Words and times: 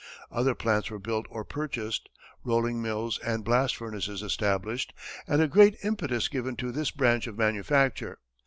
Other 0.31 0.55
plants 0.55 0.89
were 0.89 0.97
built 0.97 1.27
or 1.29 1.45
purchased, 1.45 2.09
rolling 2.43 2.81
mills 2.81 3.19
and 3.19 3.43
blast 3.45 3.75
furnaces 3.75 4.23
established, 4.23 4.95
and 5.27 5.43
a 5.43 5.47
great 5.47 5.77
impetus 5.83 6.27
given 6.27 6.55
to 6.55 6.71
this 6.71 6.89
branch 6.89 7.27
of 7.27 7.37
manufacture. 7.37 8.17